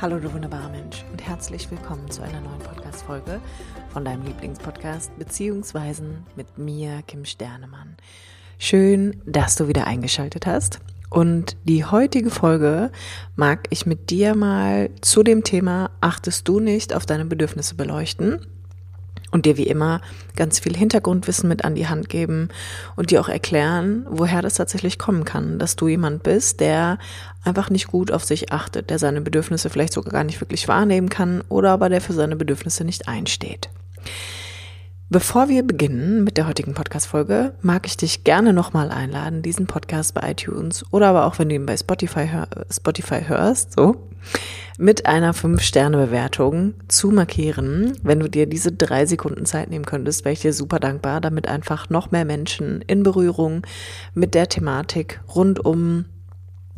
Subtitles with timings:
[0.00, 3.38] Hallo du wunderbarer Mensch und herzlich willkommen zu einer neuen Podcast-Folge
[3.90, 7.98] von deinem Lieblingspodcast Beziehungsweisen mit mir, Kim Sternemann.
[8.58, 10.80] Schön, dass du wieder eingeschaltet hast.
[11.10, 12.90] Und die heutige Folge
[13.36, 18.46] mag ich mit dir mal zu dem Thema Achtest du nicht auf deine Bedürfnisse beleuchten
[19.30, 20.00] und dir wie immer
[20.36, 22.48] ganz viel Hintergrundwissen mit an die Hand geben
[22.96, 26.98] und dir auch erklären, woher das tatsächlich kommen kann, dass du jemand bist, der
[27.44, 31.08] einfach nicht gut auf sich achtet, der seine Bedürfnisse vielleicht sogar gar nicht wirklich wahrnehmen
[31.08, 33.70] kann oder aber der für seine Bedürfnisse nicht einsteht.
[35.12, 40.14] Bevor wir beginnen mit der heutigen Podcast-Folge, mag ich dich gerne nochmal einladen, diesen Podcast
[40.14, 44.06] bei iTunes oder aber auch wenn du ihn bei Spotify, hör, Spotify hörst, so,
[44.78, 47.98] mit einer 5-Sterne-Bewertung zu markieren.
[48.04, 51.48] Wenn du dir diese drei Sekunden Zeit nehmen könntest, wäre ich dir super dankbar, damit
[51.48, 53.66] einfach noch mehr Menschen in Berührung
[54.14, 56.04] mit der Thematik rund um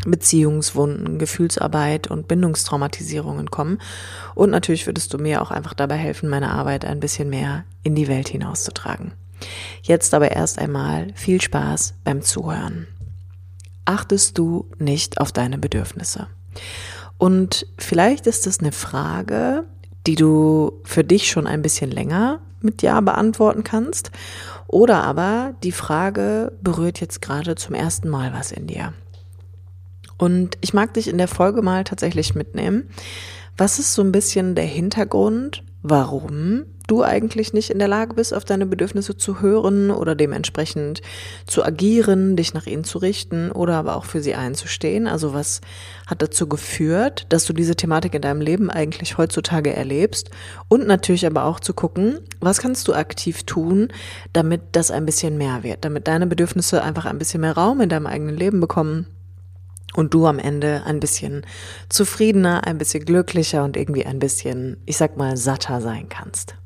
[0.07, 3.79] Beziehungswunden, Gefühlsarbeit und Bindungstraumatisierungen kommen.
[4.35, 7.95] Und natürlich würdest du mir auch einfach dabei helfen, meine Arbeit ein bisschen mehr in
[7.95, 9.13] die Welt hinauszutragen.
[9.83, 12.87] Jetzt aber erst einmal viel Spaß beim Zuhören.
[13.85, 16.29] Achtest du nicht auf deine Bedürfnisse?
[17.19, 19.65] Und vielleicht ist es eine Frage,
[20.07, 24.11] die du für dich schon ein bisschen länger mit Ja beantworten kannst.
[24.69, 28.93] Oder aber die Frage berührt jetzt gerade zum ersten Mal was in dir.
[30.23, 32.89] Und ich mag dich in der Folge mal tatsächlich mitnehmen.
[33.57, 38.33] Was ist so ein bisschen der Hintergrund, warum du eigentlich nicht in der Lage bist,
[38.33, 41.03] auf deine Bedürfnisse zu hören oder dementsprechend
[41.49, 45.09] zu agieren, dich nach ihnen zu richten oder aber auch für sie einzustehen.
[45.09, 45.61] Also was
[46.07, 50.31] hat dazu geführt, dass du diese Thematik in deinem Leben eigentlich heutzutage erlebst
[50.69, 53.89] und natürlich aber auch zu gucken, was kannst du aktiv tun,
[54.33, 57.89] damit das ein bisschen mehr wird, damit deine Bedürfnisse einfach ein bisschen mehr Raum in
[57.89, 59.09] deinem eigenen Leben bekommen
[59.95, 61.45] und du am Ende ein bisschen
[61.89, 66.57] zufriedener, ein bisschen glücklicher und irgendwie ein bisschen, ich sag mal, satter sein kannst.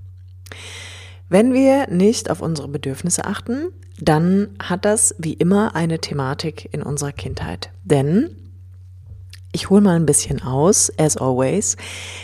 [1.29, 6.83] Wenn wir nicht auf unsere Bedürfnisse achten, dann hat das wie immer eine Thematik in
[6.83, 7.71] unserer Kindheit.
[7.83, 8.31] Denn
[9.53, 11.77] ich hole mal ein bisschen aus, as always.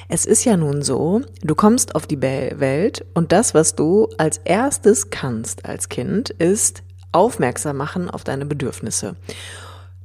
[0.09, 4.39] Es ist ja nun so, du kommst auf die Welt und das, was du als
[4.45, 9.17] erstes kannst als Kind, ist aufmerksam machen auf deine Bedürfnisse.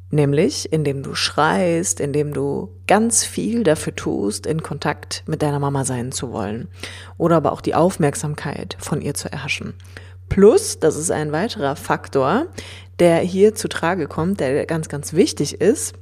[0.09, 5.84] Nämlich, indem du schreist, indem du ganz viel dafür tust, in Kontakt mit deiner Mama
[5.84, 6.69] sein zu wollen.
[7.18, 9.73] Oder aber auch die Aufmerksamkeit von ihr zu erhaschen.
[10.29, 12.47] Plus, das ist ein weiterer Faktor,
[13.00, 15.94] der hier zu Trage kommt, der ganz, ganz wichtig ist,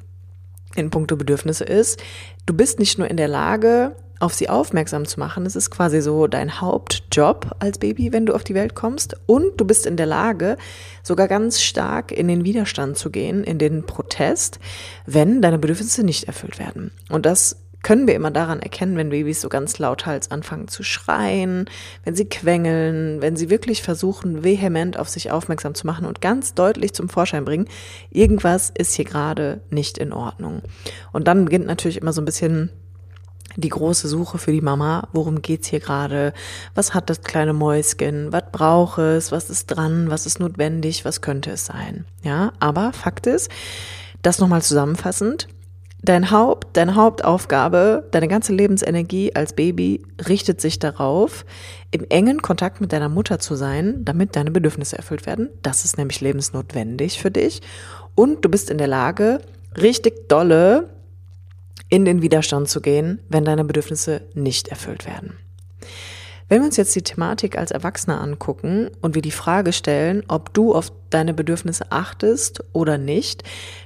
[0.75, 2.01] in puncto Bedürfnisse ist,
[2.45, 5.45] du bist nicht nur in der Lage, auf sie aufmerksam zu machen.
[5.45, 9.15] Es ist quasi so dein Hauptjob als Baby, wenn du auf die Welt kommst.
[9.25, 10.57] Und du bist in der Lage,
[11.03, 14.59] sogar ganz stark in den Widerstand zu gehen, in den Protest,
[15.05, 16.91] wenn deine Bedürfnisse nicht erfüllt werden.
[17.09, 21.69] Und das können wir immer daran erkennen, wenn Babys so ganz lauthals anfangen zu schreien,
[22.03, 26.55] wenn sie quengeln, wenn sie wirklich versuchen, vehement auf sich aufmerksam zu machen und ganz
[26.55, 27.67] deutlich zum Vorschein bringen,
[28.09, 30.63] irgendwas ist hier gerade nicht in Ordnung.
[31.11, 32.71] Und dann beginnt natürlich immer so ein bisschen
[33.55, 35.07] die große Suche für die Mama.
[35.13, 36.33] Worum geht's hier gerade?
[36.73, 38.31] Was hat das kleine Mäuschen?
[38.31, 39.31] Was braucht es?
[39.31, 40.09] Was ist dran?
[40.09, 41.05] Was ist notwendig?
[41.05, 42.05] Was könnte es sein?
[42.23, 43.49] Ja, aber Fakt ist,
[44.21, 45.47] das nochmal zusammenfassend.
[46.01, 51.45] Dein Haupt, deine Hauptaufgabe, deine ganze Lebensenergie als Baby richtet sich darauf,
[51.89, 55.49] im engen Kontakt mit deiner Mutter zu sein, damit deine Bedürfnisse erfüllt werden.
[55.63, 57.61] Das ist nämlich lebensnotwendig für dich.
[58.13, 59.39] Und du bist in der Lage,
[59.77, 60.94] richtig dolle
[61.89, 65.37] in den Widerstand zu gehen, wenn deine Bedürfnisse nicht erfüllt werden.
[66.47, 70.53] Wenn wir uns jetzt die Thematik als Erwachsener angucken und wir die Frage stellen, ob
[70.53, 73.43] du auf deine Bedürfnisse achtest oder nicht,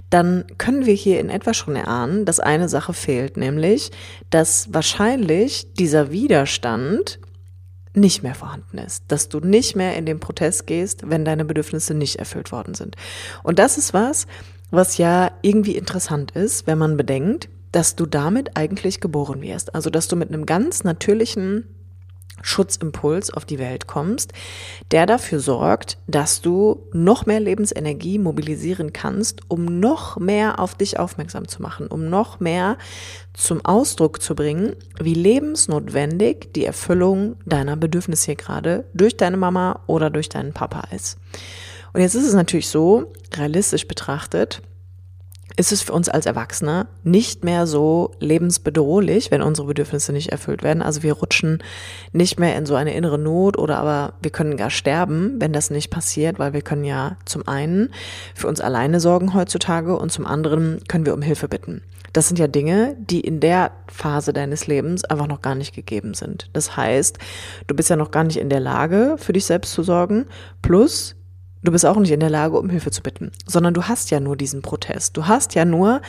[0.10, 3.92] dann können wir hier in etwa schon erahnen, dass eine Sache fehlt, nämlich,
[4.30, 7.20] dass wahrscheinlich dieser Widerstand
[7.94, 11.94] nicht mehr vorhanden ist, dass du nicht mehr in den Protest gehst, wenn deine Bedürfnisse
[11.94, 12.96] nicht erfüllt worden sind.
[13.42, 14.28] Und das ist was,
[14.70, 19.76] was ja irgendwie interessant ist, wenn man bedenkt, dass du damit eigentlich geboren wirst.
[19.76, 21.66] Also, dass du mit einem ganz natürlichen
[22.42, 24.34] Schutzimpuls auf die Welt kommst,
[24.92, 31.00] der dafür sorgt, dass du noch mehr Lebensenergie mobilisieren kannst, um noch mehr auf dich
[31.00, 32.78] aufmerksam zu machen, um noch mehr
[33.34, 39.82] zum Ausdruck zu bringen, wie lebensnotwendig die Erfüllung deiner Bedürfnisse hier gerade durch deine Mama
[39.88, 41.18] oder durch deinen Papa ist.
[41.94, 44.62] Und jetzt ist es natürlich so, realistisch betrachtet,
[45.60, 50.64] ist es für uns als Erwachsene nicht mehr so lebensbedrohlich, wenn unsere Bedürfnisse nicht erfüllt
[50.64, 50.82] werden.
[50.82, 51.62] Also wir rutschen
[52.14, 55.70] nicht mehr in so eine innere Not oder aber wir können gar sterben, wenn das
[55.70, 57.90] nicht passiert, weil wir können ja zum einen
[58.34, 61.82] für uns alleine sorgen heutzutage und zum anderen können wir um Hilfe bitten.
[62.14, 66.14] Das sind ja Dinge, die in der Phase deines Lebens einfach noch gar nicht gegeben
[66.14, 66.50] sind.
[66.54, 67.18] Das heißt,
[67.68, 70.26] du bist ja noch gar nicht in der Lage, für dich selbst zu sorgen.
[70.62, 71.18] Plus,
[71.64, 74.20] du bist auch nicht in der Lage, um Hilfe zu bitten, sondern du hast ja
[74.20, 75.18] nur diesen Protest.
[75.18, 76.02] Du hast ja nur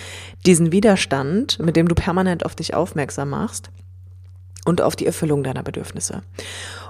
[0.47, 3.71] diesen Widerstand, mit dem du permanent auf dich aufmerksam machst
[4.65, 6.23] und auf die Erfüllung deiner Bedürfnisse.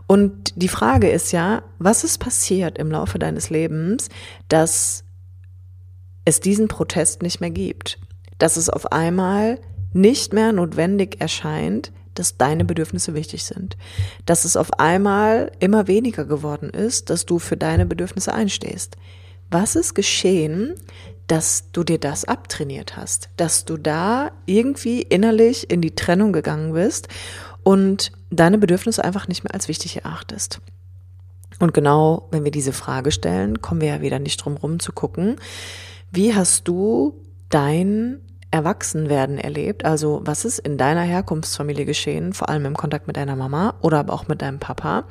[0.06, 4.08] Und die Frage ist ja, was ist passiert im Laufe deines Lebens,
[4.48, 5.04] dass
[6.24, 7.98] es diesen Protest nicht mehr gibt?
[8.38, 9.58] Dass es auf einmal
[9.92, 13.76] nicht mehr notwendig erscheint, dass deine Bedürfnisse wichtig sind.
[14.26, 18.96] Dass es auf einmal immer weniger geworden ist, dass du für deine Bedürfnisse einstehst.
[19.50, 20.74] Was ist geschehen,
[21.26, 23.30] dass du dir das abtrainiert hast?
[23.36, 27.08] Dass du da irgendwie innerlich in die Trennung gegangen bist
[27.62, 30.60] und deine Bedürfnisse einfach nicht mehr als wichtig erachtest.
[31.58, 34.92] Und genau, wenn wir diese Frage stellen, kommen wir ja wieder nicht drum rum zu
[34.92, 35.36] gucken,
[36.10, 37.14] wie hast du
[37.50, 39.84] dein Erwachsenwerden erlebt?
[39.84, 43.98] Also was ist in deiner Herkunftsfamilie geschehen, vor allem im Kontakt mit deiner Mama oder
[43.98, 45.04] aber auch mit deinem Papa,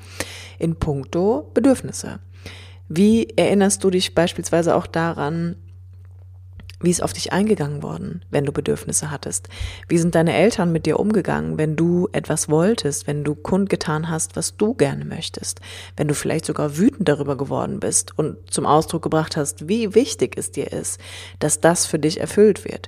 [0.58, 2.20] in puncto Bedürfnisse?
[2.88, 5.56] Wie erinnerst du dich beispielsweise auch daran,
[6.82, 9.50] wie ist auf dich eingegangen worden, wenn du Bedürfnisse hattest?
[9.90, 14.38] Wie sind deine Eltern mit dir umgegangen, wenn du etwas wolltest, wenn du kundgetan hast,
[14.38, 15.60] was du gerne möchtest?
[15.98, 20.38] Wenn du vielleicht sogar wütend darüber geworden bist und zum Ausdruck gebracht hast, wie wichtig
[20.38, 21.02] es dir ist,
[21.40, 22.88] dass das für dich erfüllt wird?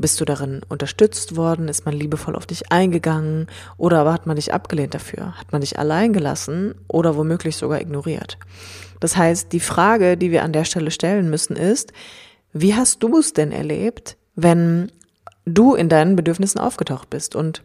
[0.00, 1.68] Bist du darin unterstützt worden?
[1.68, 3.48] Ist man liebevoll auf dich eingegangen?
[3.76, 5.38] Oder aber hat man dich abgelehnt dafür?
[5.38, 8.38] Hat man dich allein gelassen oder womöglich sogar ignoriert?
[9.00, 11.92] Das heißt, die Frage, die wir an der Stelle stellen müssen, ist,
[12.54, 14.90] wie hast du es denn erlebt, wenn
[15.44, 17.36] du in deinen Bedürfnissen aufgetaucht bist?
[17.36, 17.62] Und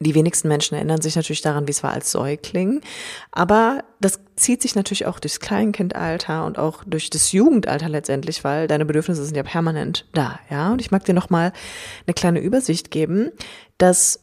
[0.00, 2.80] die wenigsten Menschen erinnern sich natürlich daran, wie es war als Säugling.
[3.32, 8.66] Aber das zieht sich natürlich auch durchs Kleinkindalter und auch durch das Jugendalter letztendlich, weil
[8.66, 10.72] deine Bedürfnisse sind ja permanent da, ja.
[10.72, 11.52] Und ich mag dir nochmal
[12.06, 13.30] eine kleine Übersicht geben,
[13.78, 14.20] dass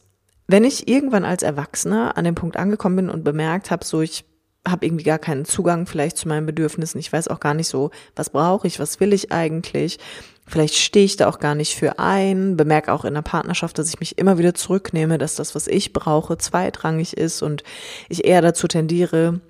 [0.48, 4.24] wenn ich irgendwann als Erwachsener an dem Punkt angekommen bin und bemerkt habe, so ich
[4.66, 7.00] habe irgendwie gar keinen Zugang vielleicht zu meinen Bedürfnissen.
[7.00, 9.98] Ich weiß auch gar nicht so, was brauche ich, was will ich eigentlich.
[10.52, 13.88] Vielleicht stehe ich da auch gar nicht für ein, bemerke auch in der Partnerschaft, dass
[13.88, 17.62] ich mich immer wieder zurücknehme, dass das, was ich brauche, zweitrangig ist und
[18.10, 19.40] ich eher dazu tendiere,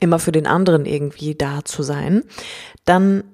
[0.00, 2.24] immer für den anderen irgendwie da zu sein.
[2.86, 3.24] Dann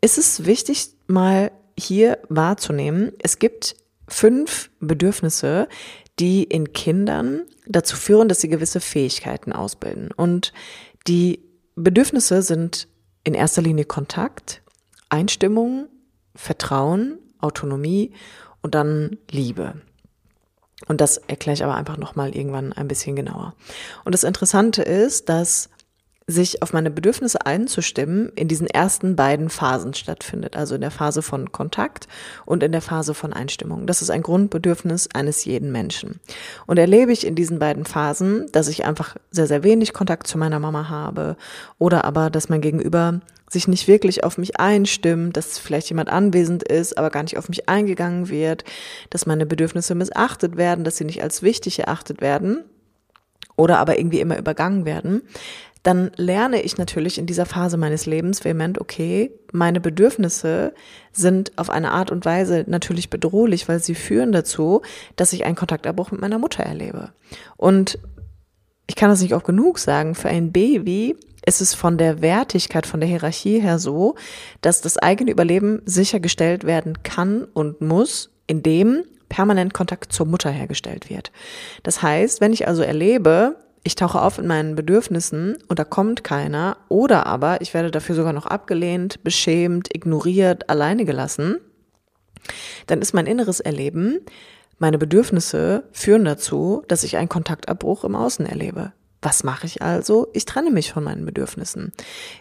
[0.00, 3.76] ist es wichtig, mal hier wahrzunehmen, es gibt
[4.08, 5.68] fünf Bedürfnisse,
[6.18, 10.10] die in Kindern dazu führen, dass sie gewisse Fähigkeiten ausbilden.
[10.10, 10.52] Und
[11.06, 11.44] die
[11.76, 12.88] Bedürfnisse sind
[13.22, 14.62] in erster Linie Kontakt,
[15.10, 15.86] Einstimmung,
[16.34, 18.12] Vertrauen, Autonomie
[18.62, 19.74] und dann Liebe.
[20.86, 23.54] Und das erkläre ich aber einfach nochmal irgendwann ein bisschen genauer.
[24.04, 25.68] Und das Interessante ist, dass
[26.30, 30.56] sich auf meine Bedürfnisse einzustimmen, in diesen ersten beiden Phasen stattfindet.
[30.56, 32.08] Also in der Phase von Kontakt
[32.46, 33.86] und in der Phase von Einstimmung.
[33.86, 36.20] Das ist ein Grundbedürfnis eines jeden Menschen.
[36.66, 40.38] Und erlebe ich in diesen beiden Phasen, dass ich einfach sehr, sehr wenig Kontakt zu
[40.38, 41.36] meiner Mama habe
[41.78, 46.62] oder aber, dass mein Gegenüber sich nicht wirklich auf mich einstimmt, dass vielleicht jemand anwesend
[46.62, 48.64] ist, aber gar nicht auf mich eingegangen wird,
[49.10, 52.64] dass meine Bedürfnisse missachtet werden, dass sie nicht als wichtig erachtet werden
[53.56, 55.22] oder aber irgendwie immer übergangen werden,
[55.82, 60.74] dann lerne ich natürlich in dieser Phase meines Lebens vehement, okay, meine Bedürfnisse
[61.12, 64.82] sind auf eine Art und Weise natürlich bedrohlich, weil sie führen dazu,
[65.16, 67.12] dass ich einen Kontaktabbruch mit meiner Mutter erlebe.
[67.56, 67.98] Und
[68.86, 71.16] ich kann das nicht oft genug sagen, für ein Baby
[71.46, 74.16] ist es von der Wertigkeit, von der Hierarchie her so,
[74.60, 81.08] dass das eigene Überleben sichergestellt werden kann und muss, indem permanent Kontakt zur Mutter hergestellt
[81.08, 81.32] wird.
[81.82, 86.22] Das heißt, wenn ich also erlebe, ich tauche auf in meinen Bedürfnissen und da kommt
[86.24, 91.56] keiner oder aber ich werde dafür sogar noch abgelehnt, beschämt, ignoriert, alleine gelassen,
[92.86, 94.20] dann ist mein inneres Erleben,
[94.78, 98.92] meine Bedürfnisse führen dazu, dass ich einen Kontaktabbruch im Außen erlebe.
[99.22, 100.28] Was mache ich also?
[100.32, 101.92] Ich trenne mich von meinen Bedürfnissen.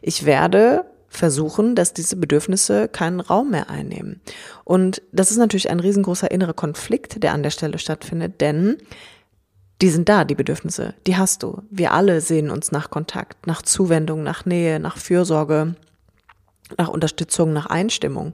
[0.01, 4.21] Ich werde versuchen, dass diese Bedürfnisse keinen Raum mehr einnehmen.
[4.63, 8.77] Und das ist natürlich ein riesengroßer innerer Konflikt, der an der Stelle stattfindet, denn
[9.81, 11.61] die sind da, die Bedürfnisse, die hast du.
[11.69, 15.75] Wir alle sehen uns nach Kontakt, nach Zuwendung, nach Nähe, nach Fürsorge,
[16.77, 18.33] nach Unterstützung, nach Einstimmung.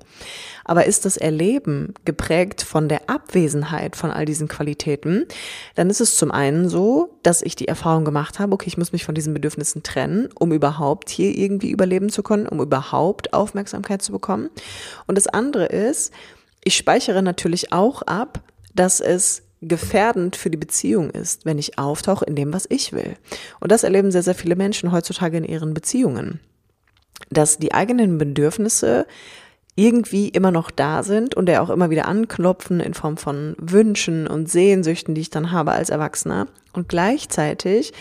[0.65, 5.25] Aber ist das Erleben geprägt von der Abwesenheit von all diesen Qualitäten,
[5.75, 8.91] dann ist es zum einen so, dass ich die Erfahrung gemacht habe, okay, ich muss
[8.91, 14.01] mich von diesen Bedürfnissen trennen, um überhaupt hier irgendwie überleben zu können, um überhaupt Aufmerksamkeit
[14.01, 14.49] zu bekommen.
[15.07, 16.11] Und das andere ist,
[16.63, 18.41] ich speichere natürlich auch ab,
[18.73, 23.15] dass es gefährdend für die Beziehung ist, wenn ich auftauche in dem, was ich will.
[23.59, 26.39] Und das erleben sehr, sehr viele Menschen heutzutage in ihren Beziehungen,
[27.29, 29.07] dass die eigenen Bedürfnisse
[29.75, 34.25] irgendwie immer noch da sind und der auch immer wieder anklopfen in Form von Wünschen
[34.25, 36.47] und Sehnsüchten, die ich dann habe als Erwachsener.
[36.71, 37.91] Und gleichzeitig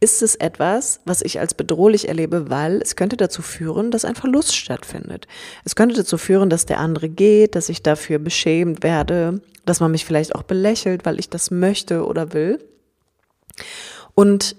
[0.00, 4.14] ist es etwas, was ich als bedrohlich erlebe, weil es könnte dazu führen, dass ein
[4.14, 5.26] Verlust stattfindet.
[5.64, 9.90] Es könnte dazu führen, dass der andere geht, dass ich dafür beschämt werde, dass man
[9.90, 12.58] mich vielleicht auch belächelt, weil ich das möchte oder will.
[14.14, 14.56] Und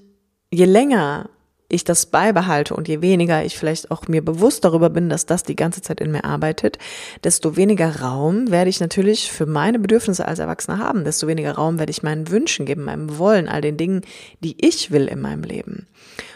[0.50, 1.30] je länger
[1.74, 5.44] ich das beibehalte und je weniger ich vielleicht auch mir bewusst darüber bin, dass das
[5.44, 6.77] die ganze Zeit in mir arbeitet,
[7.24, 11.80] desto weniger Raum werde ich natürlich für meine Bedürfnisse als Erwachsener haben, desto weniger Raum
[11.80, 14.01] werde ich meinen Wünschen geben, meinem Wollen, all den Dingen,
[14.42, 15.88] die ich will in meinem Leben.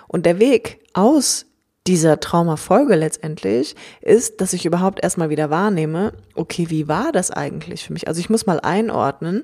[0.08, 1.46] Und der Weg aus
[1.88, 7.86] dieser Traumafolge letztendlich ist, dass ich überhaupt erstmal wieder wahrnehme, okay, wie war das eigentlich
[7.86, 8.08] für mich?
[8.08, 9.44] Also ich muss mal einordnen,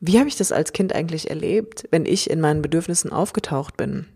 [0.00, 4.06] wie habe ich das als Kind eigentlich erlebt, wenn ich in meinen Bedürfnissen aufgetaucht bin?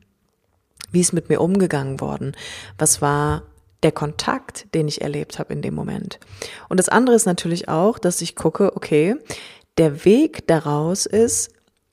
[0.93, 2.37] Wie ist mit mir umgegangen worden?
[2.79, 3.43] Was war
[3.83, 6.19] der Kontakt, den ich erlebt habe in dem Moment?
[6.69, 9.17] Und das andere ist natürlich auch, dass ich gucke, okay,
[9.79, 11.51] der Weg daraus ist,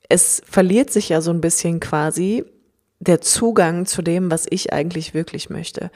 [0.08, 2.44] es verliert sich ja so ein bisschen quasi
[3.00, 5.90] der Zugang zu dem, was ich eigentlich wirklich möchte.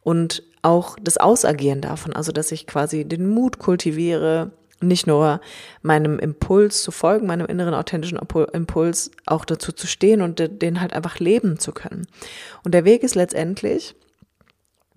[0.00, 5.40] Und auch das Ausagieren davon, also dass ich quasi den Mut kultiviere, nicht nur
[5.82, 10.92] meinem Impuls zu folgen, meinem inneren authentischen Impuls auch dazu zu stehen und den halt
[10.92, 12.06] einfach leben zu können.
[12.62, 13.94] Und der Weg ist letztendlich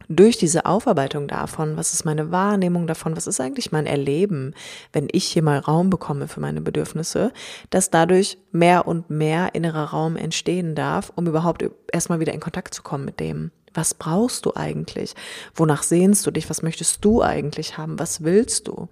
[0.09, 4.55] durch diese Aufarbeitung davon, was ist meine Wahrnehmung davon, was ist eigentlich mein Erleben,
[4.91, 7.31] wenn ich hier mal Raum bekomme für meine Bedürfnisse,
[7.69, 12.73] dass dadurch mehr und mehr innerer Raum entstehen darf, um überhaupt erstmal wieder in Kontakt
[12.73, 13.51] zu kommen mit dem.
[13.73, 15.15] Was brauchst du eigentlich?
[15.55, 16.49] Wonach sehnst du dich?
[16.49, 17.99] Was möchtest du eigentlich haben?
[17.99, 18.89] Was willst du?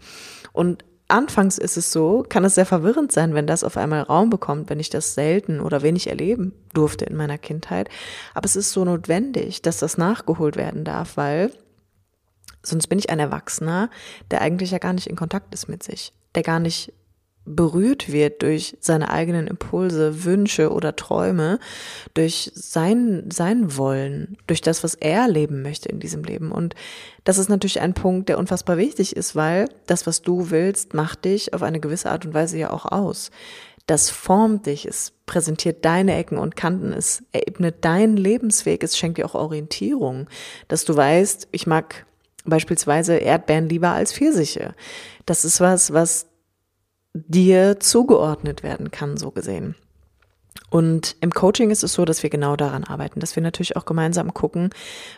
[0.53, 4.29] Und anfangs ist es so, kann es sehr verwirrend sein, wenn das auf einmal Raum
[4.29, 7.89] bekommt, wenn ich das selten oder wenig erleben durfte in meiner Kindheit.
[8.33, 11.51] Aber es ist so notwendig, dass das nachgeholt werden darf, weil
[12.63, 13.89] sonst bin ich ein Erwachsener,
[14.31, 16.93] der eigentlich ja gar nicht in Kontakt ist mit sich, der gar nicht
[17.47, 21.59] berührt wird durch seine eigenen Impulse, Wünsche oder Träume,
[22.13, 26.51] durch sein, sein Wollen, durch das, was er leben möchte in diesem Leben.
[26.51, 26.75] Und
[27.23, 31.25] das ist natürlich ein Punkt, der unfassbar wichtig ist, weil das, was du willst, macht
[31.25, 33.31] dich auf eine gewisse Art und Weise ja auch aus.
[33.87, 39.17] Das formt dich, es präsentiert deine Ecken und Kanten, es ebnet deinen Lebensweg, es schenkt
[39.17, 40.27] dir auch Orientierung,
[40.67, 42.05] dass du weißt, ich mag
[42.43, 44.73] beispielsweise Erdbeeren lieber als Pfirsiche.
[45.25, 46.27] Das ist was, was
[47.13, 49.75] dir zugeordnet werden kann, so gesehen.
[50.69, 53.85] Und im Coaching ist es so, dass wir genau daran arbeiten, dass wir natürlich auch
[53.85, 54.71] gemeinsam gucken,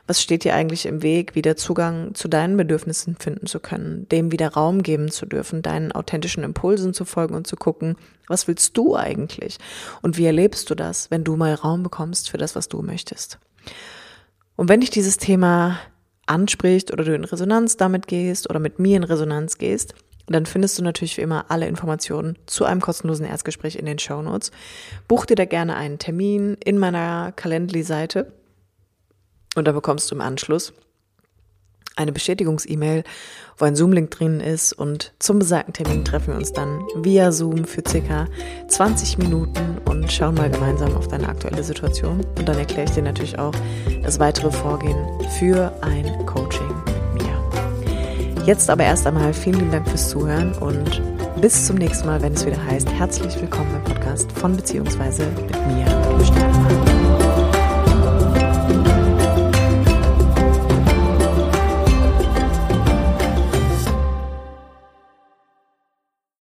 [0.05, 4.31] was steht dir eigentlich im Weg, wieder Zugang zu deinen Bedürfnissen finden zu können, dem
[4.31, 7.95] wieder Raum geben zu dürfen, deinen authentischen Impulsen zu folgen und zu gucken,
[8.27, 9.57] was willst du eigentlich?
[10.03, 13.39] Und wie erlebst du das, wenn du mal Raum bekommst für das, was du möchtest?
[14.55, 15.79] Und wenn dich dieses Thema
[16.27, 19.95] anspricht oder du in Resonanz damit gehst oder mit mir in Resonanz gehst,
[20.33, 24.21] dann findest du natürlich wie immer alle Informationen zu einem kostenlosen Erstgespräch in den Show
[24.21, 24.51] Notes.
[25.07, 28.31] Buch dir da gerne einen Termin in meiner Calendly-Seite.
[29.55, 30.73] Und da bekommst du im Anschluss
[31.99, 33.03] eine Bestätigungs-E-Mail,
[33.57, 34.73] wo ein Zoom-Link drin ist.
[34.73, 38.27] Und zum besagten Termin treffen wir uns dann via Zoom für circa
[38.67, 42.25] 20 Minuten und schauen mal gemeinsam auf deine aktuelle Situation.
[42.37, 43.53] Und dann erkläre ich dir natürlich auch
[44.01, 44.97] das weitere Vorgehen
[45.37, 46.68] für ein Coaching
[48.49, 51.03] Jetzt aber erst einmal vielen lieben Dank fürs Zuhören und
[51.39, 55.67] bis zum nächsten Mal, wenn es wieder heißt, herzlich willkommen im Podcast von beziehungsweise mit
[55.67, 55.85] mir,
[56.25, 56.78] Stefan.